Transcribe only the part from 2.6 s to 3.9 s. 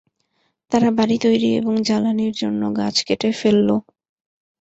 গাছ কেটে ফেললো।